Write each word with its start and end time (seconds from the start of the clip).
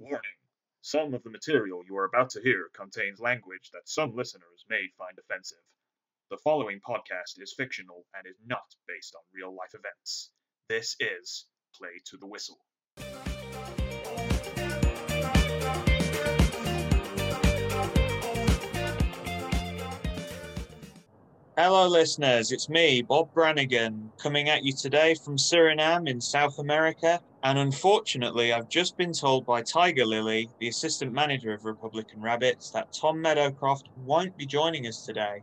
Warning. 0.00 0.20
Some 0.80 1.12
of 1.12 1.22
the 1.24 1.28
material 1.28 1.82
you 1.86 1.94
are 1.98 2.06
about 2.06 2.30
to 2.30 2.40
hear 2.40 2.70
contains 2.72 3.20
language 3.20 3.70
that 3.74 3.86
some 3.86 4.16
listeners 4.16 4.64
may 4.66 4.88
find 4.96 5.18
offensive. 5.18 5.58
The 6.30 6.38
following 6.38 6.80
podcast 6.80 7.38
is 7.38 7.52
fictional 7.54 8.06
and 8.16 8.26
is 8.26 8.38
not 8.46 8.74
based 8.88 9.14
on 9.14 9.20
real 9.30 9.54
life 9.54 9.74
events. 9.74 10.30
This 10.70 10.96
is 11.00 11.44
Play 11.76 12.00
to 12.06 12.16
the 12.16 12.26
Whistle. 12.26 12.64
Hello, 21.62 21.86
listeners. 21.86 22.52
It's 22.52 22.70
me, 22.70 23.02
Bob 23.02 23.34
Brannigan, 23.34 24.10
coming 24.16 24.48
at 24.48 24.64
you 24.64 24.72
today 24.72 25.14
from 25.14 25.36
Suriname 25.36 26.08
in 26.08 26.18
South 26.18 26.58
America. 26.58 27.20
And 27.42 27.58
unfortunately, 27.58 28.54
I've 28.54 28.70
just 28.70 28.96
been 28.96 29.12
told 29.12 29.44
by 29.44 29.60
Tiger 29.60 30.06
Lily, 30.06 30.48
the 30.58 30.68
assistant 30.68 31.12
manager 31.12 31.52
of 31.52 31.66
Republican 31.66 32.22
Rabbits, 32.22 32.70
that 32.70 32.94
Tom 32.94 33.22
Meadowcroft 33.22 33.88
won't 34.06 34.34
be 34.38 34.46
joining 34.46 34.86
us 34.86 35.04
today. 35.04 35.42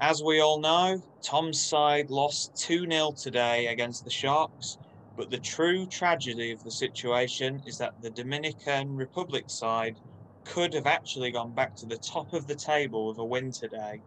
As 0.00 0.22
we 0.22 0.38
all 0.38 0.60
know, 0.60 1.02
Tom's 1.22 1.60
side 1.60 2.08
lost 2.08 2.54
2 2.54 2.86
0 2.88 3.10
today 3.20 3.66
against 3.66 4.04
the 4.04 4.10
Sharks. 4.10 4.78
But 5.16 5.28
the 5.28 5.38
true 5.38 5.86
tragedy 5.86 6.52
of 6.52 6.62
the 6.62 6.70
situation 6.70 7.64
is 7.66 7.78
that 7.78 8.00
the 8.00 8.10
Dominican 8.10 8.94
Republic 8.94 9.46
side 9.48 9.96
could 10.44 10.72
have 10.72 10.86
actually 10.86 11.32
gone 11.32 11.52
back 11.52 11.74
to 11.76 11.86
the 11.86 11.98
top 11.98 12.32
of 12.32 12.46
the 12.46 12.54
table 12.54 13.08
with 13.08 13.18
a 13.18 13.24
win 13.24 13.50
today. 13.50 14.00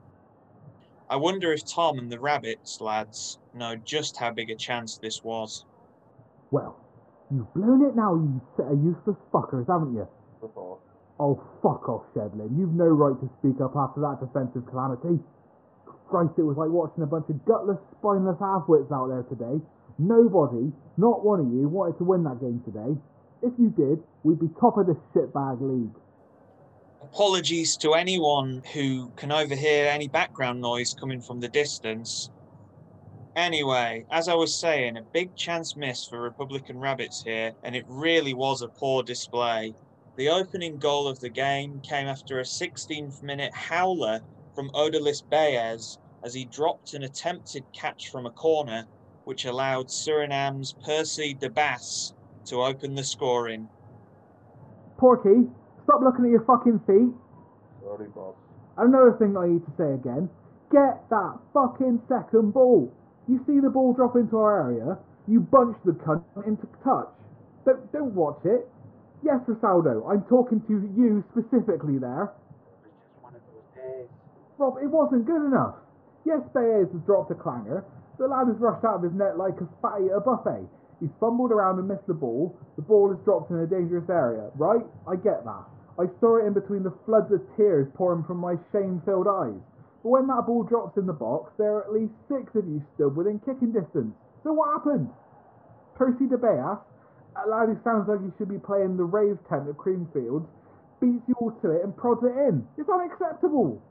I 1.10 1.16
wonder 1.18 1.52
if 1.52 1.66
Tom 1.66 2.00
and 2.00 2.12
the 2.12 2.20
Rabbits 2.20 2.82
lads 2.82 3.40
know 3.54 3.76
just 3.76 4.18
how 4.18 4.32
big 4.32 4.50
a 4.50 4.56
chance 4.56 4.98
this 4.98 5.24
was. 5.24 5.66
Well, 6.50 6.80
you've 7.30 7.54
blown 7.54 7.86
it 7.86 7.96
now, 7.96 8.16
you 8.16 8.42
set 8.58 8.72
of 8.72 8.84
useless 8.84 9.18
fuckers, 9.34 9.68
haven't 9.68 9.94
you? 9.94 10.08
Oh, 11.20 11.42
fuck 11.62 11.88
off, 11.88 12.04
Shedlin. 12.16 12.58
You've 12.58 12.74
no 12.74 12.86
right 12.86 13.20
to 13.20 13.30
speak 13.40 13.62
up 13.62 13.76
after 13.76 14.02
that 14.02 14.20
defensive 14.20 14.66
calamity. 14.70 15.20
Christ, 16.10 16.34
it 16.38 16.44
was 16.44 16.58
like 16.58 16.70
watching 16.70 17.04
a 17.04 17.08
bunch 17.08 17.30
of 17.30 17.44
gutless, 17.46 17.78
spineless 18.00 18.38
half-wits 18.40 18.92
out 18.92 19.10
there 19.10 19.24
today. 19.24 19.62
Nobody, 20.00 20.72
not 20.98 21.24
one 21.24 21.40
of 21.40 21.48
you, 21.54 21.70
wanted 21.70 21.98
to 22.00 22.04
win 22.04 22.24
that 22.24 22.42
game 22.42 22.62
today. 22.66 22.98
If 23.42 23.54
you 23.60 23.70
did, 23.70 24.02
we'd 24.24 24.40
be 24.40 24.50
top 24.60 24.78
of 24.78 24.88
this 24.88 24.98
shitbag 25.14 25.62
league. 25.62 25.96
Apologies 27.04 27.76
to 27.78 27.94
anyone 27.94 28.64
who 28.74 29.12
can 29.18 29.32
overhear 29.32 29.88
any 29.88 30.08
background 30.08 30.62
noise 30.62 30.96
coming 30.98 31.22
from 31.22 31.42
the 31.42 31.50
distance. 31.50 32.30
Anyway, 33.36 34.06
as 34.10 34.30
I 34.30 34.36
was 34.36 34.58
saying, 34.58 34.96
a 34.96 35.02
big 35.02 35.36
chance 35.36 35.76
miss 35.76 36.06
for 36.06 36.22
Republican 36.22 36.80
Rabbits 36.80 37.22
here, 37.22 37.52
and 37.62 37.76
it 37.76 37.84
really 37.88 38.34
was 38.34 38.62
a 38.62 38.70
poor 38.70 39.04
display. 39.04 39.74
The 40.16 40.30
opening 40.30 40.78
goal 40.78 41.08
of 41.08 41.20
the 41.20 41.30
game 41.30 41.82
came 41.82 42.08
after 42.08 42.40
a 42.40 42.44
16th 42.44 43.22
minute 43.22 43.54
howler 43.54 44.22
from 44.56 44.70
Odalis 44.70 45.22
Baez 45.30 45.98
as 46.24 46.34
he 46.34 46.46
dropped 46.46 46.94
an 46.94 47.04
attempted 47.04 47.66
catch 47.74 48.10
from 48.10 48.26
a 48.26 48.32
corner, 48.32 48.86
which 49.26 49.46
allowed 49.46 49.92
Suriname's 49.92 50.74
Percy 50.86 51.34
de 51.34 51.50
Bass 51.50 52.14
to 52.46 52.64
open 52.64 52.96
the 52.96 53.04
scoring. 53.04 53.68
Porky, 54.98 55.50
stop 55.84 56.02
looking 56.02 56.26
at 56.26 56.32
your 56.32 56.46
fucking 56.46 56.80
feet. 56.88 57.12
Sorry, 57.84 58.08
boss. 58.16 58.36
Another 58.78 59.16
thing 59.20 59.38
I 59.38 59.48
need 59.48 59.66
to 59.66 59.74
say 59.78 59.94
again. 59.94 60.30
Get 60.72 61.04
that 61.10 61.38
fucking 61.54 62.02
second 62.10 62.54
ball. 62.54 62.92
You 63.28 63.40
see 63.46 63.60
the 63.60 63.70
ball 63.70 63.94
drop 63.94 64.16
into 64.16 64.38
our 64.38 64.68
area, 64.68 64.98
you 65.28 65.40
bunch 65.40 65.78
the 65.86 65.92
cunt 65.92 66.24
into 66.48 66.68
touch. 66.84 67.14
Don't, 67.66 67.92
don't 67.94 68.14
watch 68.16 68.42
it. 68.44 68.68
Yes, 69.24 69.40
Rosaldo, 69.48 70.04
I'm 70.10 70.24
talking 70.28 70.60
to 70.68 70.74
you 71.00 71.24
specifically 71.32 71.98
there. 71.98 72.34
Rob, 74.58 74.78
it 74.84 74.88
wasn't 74.88 75.26
good 75.26 75.46
enough. 75.46 75.76
Yes, 76.26 76.42
Baez 76.54 76.88
has 76.92 77.02
dropped 77.06 77.32
a 77.32 77.36
clanger. 77.36 77.84
The 78.20 78.28
lad 78.28 78.48
has 78.48 78.58
rushed 78.60 78.86
out 78.86 78.98
of 78.98 79.04
his 79.04 79.14
net 79.14 79.38
like 79.38 79.60
a 79.62 79.68
fatty 79.82 80.08
at 80.08 80.18
a 80.18 80.20
buffet. 80.20 80.68
He's 81.00 81.10
fumbled 81.20 81.52
around 81.52 81.80
and 81.80 81.88
missed 81.88 82.08
the 82.08 82.14
ball. 82.14 82.56
The 82.76 82.82
ball 82.82 83.12
is 83.12 83.20
dropped 83.26 83.52
in 83.52 83.60
a 83.60 83.68
dangerous 83.68 84.10
area. 84.10 84.52
Right? 84.56 84.84
I 85.08 85.16
get 85.16 85.44
that. 85.44 85.66
I 86.00 86.06
saw 86.20 86.38
it 86.38 86.48
in 86.48 86.54
between 86.54 86.84
the 86.84 86.94
floods 87.06 87.32
of 87.32 87.42
tears 87.56 87.88
pouring 87.94 88.24
from 88.24 88.38
my 88.38 88.56
shame-filled 88.72 89.28
eyes. 89.28 89.62
But 90.02 90.10
when 90.10 90.28
that 90.28 90.46
ball 90.48 90.64
drops 90.64 90.98
in 90.98 91.06
the 91.06 91.14
box, 91.14 91.54
there 91.58 91.76
are 91.76 91.84
at 91.84 91.94
least 91.94 92.14
six 92.28 92.54
of 92.56 92.68
you 92.68 92.84
stood 92.96 93.16
within 93.16 93.40
kicking 93.40 93.72
distance. 93.72 94.14
So 94.44 94.54
what 94.54 94.74
happened? 94.74 95.10
Percy 95.96 96.26
de 96.26 96.38
Beas, 96.38 96.78
a 97.38 97.48
lad 97.48 97.70
who 97.70 97.78
sounds 97.84 98.10
like 98.10 98.22
he 98.22 98.32
should 98.38 98.50
be 98.50 98.58
playing 98.60 98.98
the 98.98 99.04
rave 99.04 99.38
tent 99.48 99.70
at 99.70 99.78
Creamfields, 99.78 100.48
beats 101.00 101.24
you 101.28 101.36
all 101.40 101.52
to 101.62 101.72
it 101.72 101.84
and 101.84 101.96
prods 101.96 102.24
it 102.24 102.36
in. 102.50 102.68
It's 102.78 102.90
unacceptable. 102.90 103.82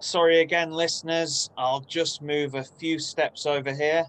Sorry 0.00 0.40
again, 0.40 0.72
listeners. 0.72 1.48
I'll 1.56 1.80
just 1.80 2.20
move 2.20 2.54
a 2.54 2.64
few 2.64 2.98
steps 2.98 3.46
over 3.46 3.72
here. 3.72 4.04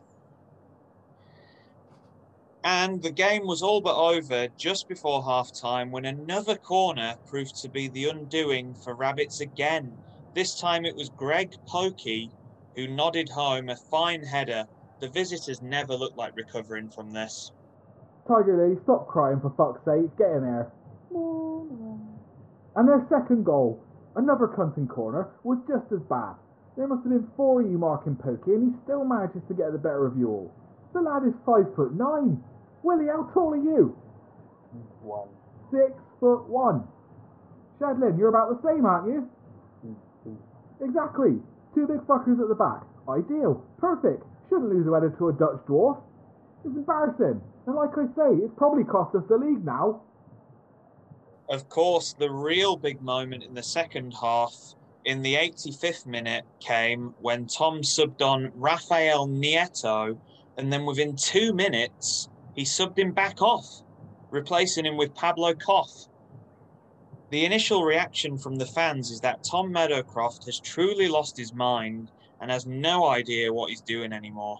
And 2.63 3.01
the 3.01 3.11
game 3.11 3.45
was 3.45 3.61
all 3.61 3.81
but 3.81 3.97
over 3.97 4.47
just 4.57 4.87
before 4.87 5.23
half 5.23 5.51
time 5.51 5.91
when 5.91 6.05
another 6.05 6.55
corner 6.55 7.15
proved 7.27 7.55
to 7.61 7.69
be 7.69 7.89
the 7.89 8.09
undoing 8.09 8.73
for 8.73 8.95
Rabbits 8.95 9.41
again. 9.41 9.97
This 10.33 10.59
time 10.59 10.85
it 10.85 10.95
was 10.95 11.09
Greg 11.09 11.53
Pokey 11.67 12.31
who 12.75 12.87
nodded 12.87 13.29
home 13.29 13.69
a 13.69 13.75
fine 13.75 14.23
header. 14.23 14.65
The 14.99 15.09
visitors 15.09 15.61
never 15.61 15.93
looked 15.95 16.17
like 16.17 16.35
recovering 16.35 16.89
from 16.89 17.11
this. 17.11 17.51
Tiger 18.27 18.57
Lily, 18.57 18.79
stop 18.83 19.07
crying 19.07 19.41
for 19.41 19.51
fuck's 19.57 19.83
sake. 19.85 20.15
Get 20.17 20.31
in 20.31 20.41
there. 20.41 20.71
And 22.75 22.87
their 22.87 23.05
second 23.09 23.43
goal, 23.43 23.83
another 24.15 24.47
cunting 24.47 24.87
corner, 24.87 25.29
was 25.43 25.59
just 25.67 25.91
as 25.91 25.99
bad. 26.09 26.35
There 26.77 26.87
must 26.87 27.03
have 27.03 27.11
been 27.11 27.27
four 27.35 27.61
of 27.61 27.69
you 27.69 27.77
marking 27.77 28.15
Pokey, 28.15 28.51
and 28.51 28.73
he 28.73 28.79
still 28.83 29.03
manages 29.03 29.41
to 29.47 29.53
get 29.53 29.71
the 29.73 29.77
better 29.77 30.07
of 30.07 30.17
you 30.17 30.29
all. 30.29 30.51
The 30.93 31.01
lad 31.01 31.23
is 31.25 31.33
five 31.45 31.73
foot 31.75 31.93
nine. 31.93 32.41
Willie, 32.83 33.07
how 33.07 33.29
tall 33.33 33.53
are 33.53 33.57
you? 33.57 33.97
One. 35.01 35.29
Six 35.71 35.93
foot 36.19 36.47
one. 36.47 36.83
Shadlin, 37.79 38.17
you're 38.17 38.29
about 38.29 38.49
the 38.49 38.67
same, 38.67 38.85
aren't 38.85 39.07
you? 39.07 39.29
Exactly. 40.81 41.39
Two 41.73 41.87
big 41.87 41.99
fuckers 42.05 42.39
at 42.41 42.47
the 42.47 42.55
back. 42.55 42.83
Ideal. 43.09 43.63
Perfect. 43.79 44.23
Shouldn't 44.49 44.69
lose 44.69 44.87
a 44.87 44.93
header 44.93 45.15
to 45.17 45.29
a 45.29 45.33
Dutch 45.33 45.65
dwarf. 45.67 46.01
It's 46.65 46.75
embarrassing. 46.75 47.41
And 47.65 47.75
like 47.75 47.91
I 47.97 48.05
say, 48.15 48.43
it's 48.43 48.53
probably 48.57 48.83
cost 48.83 49.15
us 49.15 49.23
the 49.27 49.37
league 49.37 49.65
now. 49.65 50.01
Of 51.49 51.69
course, 51.69 52.13
the 52.13 52.29
real 52.29 52.75
big 52.77 53.01
moment 53.01 53.43
in 53.43 53.53
the 53.53 53.63
second 53.63 54.13
half 54.13 54.53
in 55.05 55.21
the 55.21 55.35
85th 55.35 56.05
minute 56.05 56.45
came 56.59 57.13
when 57.19 57.47
Tom 57.47 57.81
subbed 57.81 58.21
on 58.21 58.51
Rafael 58.55 59.27
Nieto, 59.27 60.17
and 60.57 60.71
then 60.71 60.85
within 60.85 61.15
two 61.15 61.53
minutes, 61.53 62.29
he 62.55 62.63
subbed 62.63 62.97
him 62.97 63.11
back 63.11 63.41
off, 63.41 63.81
replacing 64.29 64.85
him 64.85 64.97
with 64.97 65.15
Pablo 65.15 65.53
Koff. 65.53 66.07
The 67.31 67.45
initial 67.45 67.83
reaction 67.83 68.37
from 68.37 68.57
the 68.57 68.65
fans 68.65 69.09
is 69.09 69.19
that 69.21 69.43
Tom 69.43 69.73
Meadowcroft 69.73 70.45
has 70.45 70.59
truly 70.59 71.07
lost 71.07 71.35
his 71.35 71.53
mind 71.53 72.11
and 72.39 72.51
has 72.51 72.67
no 72.67 73.07
idea 73.07 73.51
what 73.51 73.69
he's 73.69 73.81
doing 73.81 74.13
anymore. 74.13 74.59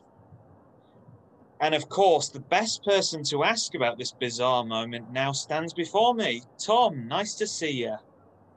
And 1.61 1.75
of 1.75 1.87
course, 1.87 2.29
the 2.29 2.39
best 2.39 2.83
person 2.83 3.23
to 3.25 3.43
ask 3.43 3.75
about 3.75 3.97
this 3.97 4.11
bizarre 4.11 4.65
moment 4.65 5.11
now 5.11 5.31
stands 5.31 5.73
before 5.73 6.13
me. 6.13 6.41
Tom, 6.57 7.07
nice 7.07 7.35
to 7.35 7.47
see 7.47 7.71
you. 7.71 7.95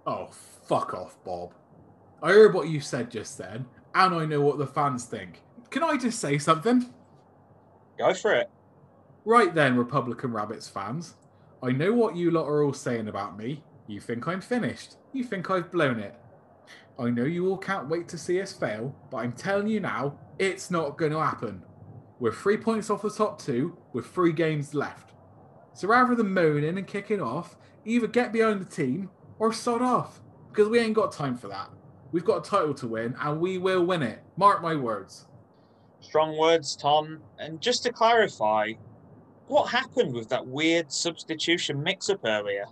Oh, 0.07 0.29
fuck 0.67 0.95
off, 0.95 1.17
Bob. 1.25 1.53
I 2.23 2.33
heard 2.33 2.55
what 2.55 2.69
you 2.69 2.81
said 2.81 3.11
just 3.11 3.37
then, 3.37 3.67
and 3.95 4.15
I 4.15 4.25
know 4.25 4.41
what 4.41 4.59
the 4.59 4.67
fans 4.67 5.05
think. 5.05 5.43
Can 5.71 5.83
I 5.83 5.97
just 5.97 6.19
say 6.19 6.39
something? 6.39 6.93
Go 7.99 8.13
for 8.15 8.35
it. 8.35 8.51
Right 9.25 9.55
then, 9.55 9.77
Republican 9.77 10.33
Rabbits 10.33 10.69
fans. 10.69 11.15
I 11.63 11.73
know 11.73 11.93
what 11.93 12.17
you 12.17 12.31
lot 12.31 12.47
are 12.47 12.63
all 12.63 12.73
saying 12.73 13.09
about 13.09 13.39
me. 13.39 13.65
You 13.87 14.01
think 14.01 14.27
I'm 14.29 14.41
finished. 14.41 14.97
You 15.13 15.25
think 15.25 15.51
I've 15.51 15.71
blown 15.71 15.99
it. 15.99 16.15
I 16.99 17.11
know 17.11 17.25
you 17.25 17.49
all 17.49 17.59
can't 17.59 17.89
wait 17.89 18.09
to 18.09 18.19
see 18.19 18.41
us 18.41 18.53
fail, 18.53 18.95
but 19.11 19.19
I'm 19.19 19.33
telling 19.33 19.69
you 19.69 19.81
now, 19.81 20.19
it's 20.39 20.71
not 20.71 20.99
going 20.99 21.13
to 21.13 21.23
happen. 21.23 21.63
We're 22.19 22.33
three 22.33 22.57
points 22.57 22.91
off 22.91 23.03
the 23.03 23.11
top 23.11 23.41
two 23.41 23.77
with 23.93 24.07
three 24.07 24.33
games 24.33 24.75
left. 24.75 25.13
So 25.75 25.89
rather 25.89 26.15
than 26.15 26.33
moaning 26.33 26.79
and 26.79 26.87
kicking 26.87 27.21
off, 27.21 27.57
either 27.85 28.07
get 28.07 28.33
behind 28.33 28.61
the 28.61 28.65
team 28.65 29.11
or 29.39 29.53
sod 29.53 29.83
off, 29.83 30.21
because 30.49 30.69
we 30.69 30.79
ain't 30.79 30.95
got 30.95 31.13
time 31.13 31.37
for 31.37 31.49
that. 31.49 31.71
We've 32.13 32.25
got 32.25 32.47
a 32.47 32.51
title 32.51 32.75
to 32.75 32.87
win, 32.87 33.15
and 33.21 33.41
we 33.41 33.59
will 33.59 33.85
win 33.85 34.03
it. 34.03 34.23
Mark 34.37 34.63
my 34.63 34.75
words. 34.75 35.27
Strong 36.07 36.39
words, 36.39 36.77
Tom. 36.77 37.19
And 37.41 37.61
just 37.61 37.83
to 37.83 37.93
clarify, 37.93 38.73
what 39.49 39.67
happened 39.67 40.15
with 40.15 40.29
that 40.29 40.47
weird 40.47 40.93
substitution 40.93 41.83
mix 41.83 42.09
up 42.09 42.21
earlier? 42.25 42.67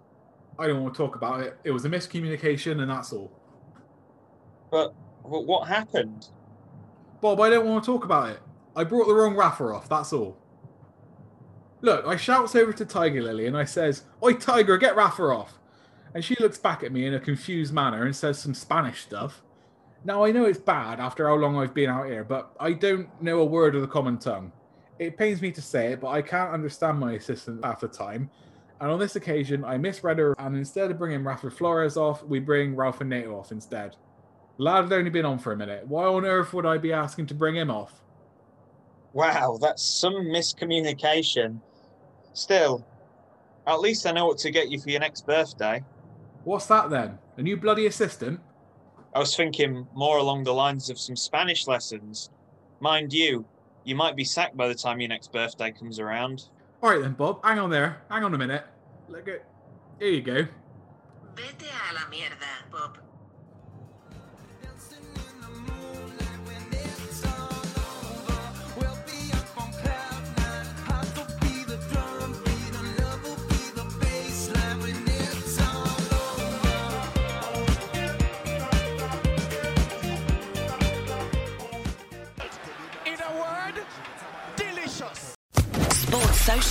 I 0.57 0.69
don't 0.69 0.85
want 0.85 0.95
to 0.95 0.99
talk 0.99 1.17
about 1.17 1.41
it. 1.41 1.59
It 1.65 1.73
was 1.73 1.85
a 1.85 1.89
miscommunication, 1.89 2.81
and 2.81 2.89
that's 2.89 3.13
all. 3.13 3.33
But, 4.71 4.95
but 5.29 5.47
what 5.47 5.67
happened? 5.67 6.29
Bob, 7.21 7.41
I 7.41 7.51
don't 7.51 7.67
want 7.67 7.83
to 7.83 7.91
talk 7.91 8.05
about 8.05 8.31
it. 8.31 8.41
I 8.77 8.85
brought 8.85 9.09
the 9.09 9.15
wrong 9.15 9.35
Rafa 9.35 9.65
off, 9.65 9.89
that's 9.89 10.13
all. 10.13 10.39
Look, 11.81 12.07
I 12.07 12.15
shouts 12.17 12.55
over 12.55 12.73
to 12.73 12.85
Tiger 12.85 13.21
Lily 13.21 13.47
and 13.47 13.57
I 13.57 13.65
says, 13.65 14.05
Oi 14.23 14.35
Tiger, 14.35 14.79
get 14.79 14.95
Rafa 14.95 15.25
off. 15.25 15.59
And 16.15 16.25
she 16.25 16.37
looks 16.39 16.59
back 16.59 16.85
at 16.85 16.93
me 16.93 17.05
in 17.05 17.15
a 17.15 17.21
confused 17.21 17.75
manner 17.75 18.05
and 18.05 18.15
says 18.15 18.39
some 18.39 18.55
Spanish 18.55 19.03
stuff. 19.03 19.43
Now 20.07 20.23
I 20.23 20.33
know 20.33 20.45
it's 20.45 20.59
bad 20.59 21.01
after 21.01 21.27
how 21.29 21.35
long 21.35 21.57
I've 21.57 21.73
been 21.73 21.89
out 21.89 22.07
here, 22.07 22.25
but 22.25 22.55
I 22.61 22.73
don't 22.73 23.09
know 23.23 23.41
a 23.41 23.45
word 23.45 23.75
of 23.75 23.81
the 23.81 23.89
common 23.89 24.19
tongue. 24.19 24.53
It 24.99 25.17
pains 25.17 25.41
me 25.41 25.51
to 25.53 25.63
say 25.63 25.93
it, 25.93 26.01
but 26.01 26.09
I 26.09 26.21
can't 26.21 26.53
understand 26.53 26.99
my 26.99 27.15
assistant 27.15 27.65
half 27.65 27.81
the 27.81 27.89
time. 27.89 28.31
And 28.81 28.91
on 28.91 28.99
this 28.99 29.17
occasion, 29.17 29.65
I 29.65 29.79
misread 29.79 30.19
her, 30.19 30.35
and 30.39 30.57
instead 30.57 30.91
of 30.91 30.99
bringing 30.99 31.25
Rafa 31.25 31.51
Flores 31.51 31.97
off, 31.97 32.23
we 32.23 32.39
bring 32.39 32.77
Rafael 32.77 33.09
Nieto 33.09 33.39
off 33.39 33.51
instead. 33.51 33.97
Lad 34.59 34.85
had 34.85 34.93
only 34.93 35.11
been 35.11 35.25
on 35.25 35.39
for 35.39 35.53
a 35.53 35.57
minute. 35.57 35.87
Why 35.89 36.05
on 36.05 36.27
earth 36.27 36.53
would 36.53 36.67
I 36.67 36.77
be 36.77 36.93
asking 36.93 37.27
to 37.27 37.35
bring 37.35 37.57
him 37.57 37.71
off? 37.71 38.03
Wow, 39.15 39.59
that's 39.61 39.83
some 39.83 40.13
miscommunication. 40.13 41.61
Still, 42.35 42.87
at 43.67 43.81
least 43.81 44.07
I 44.07 44.13
know 44.13 44.27
what 44.27 44.39
to 44.39 44.51
get 44.51 44.71
you 44.71 44.79
for 44.79 44.91
your 44.91 45.01
next 45.01 45.27
birthday. 45.27 45.83
What's 46.45 46.67
that 46.67 46.91
then? 46.91 47.19
A 47.39 47.43
new 47.43 47.57
bloody 47.57 47.87
assistant? 47.87 48.41
I 49.15 49.21
was 49.21 49.37
thinking 49.37 49.87
more 49.95 50.19
along 50.19 50.43
the 50.43 50.53
lines 50.53 50.91
of 50.91 50.99
some 50.99 51.15
Spanish 51.15 51.69
lessons. 51.69 52.31
Mind 52.81 53.13
you, 53.13 53.45
you 53.85 53.95
might 53.95 54.17
be 54.17 54.25
sacked 54.25 54.57
by 54.57 54.67
the 54.67 54.75
time 54.75 55.01
your 55.01 55.09
next 55.09 55.31
birthday 55.33 55.71
comes 55.71 56.01
around. 56.01 56.49
All 56.83 56.91
right 56.91 57.01
then, 57.01 57.13
Bob. 57.13 57.45
Hang 57.45 57.61
on 57.61 57.71
there. 57.71 58.03
Hang 58.11 58.25
on 58.25 58.35
a 58.35 58.39
minute. 58.39 58.65
Look 59.09 59.27
go. 59.27 59.39
Here 60.01 60.11
you 60.11 60.23
go. 60.23 60.47
Vete 61.37 61.71
a 61.91 61.95
la 61.95 62.01
mierda, 62.11 62.71
Bob. 62.73 62.99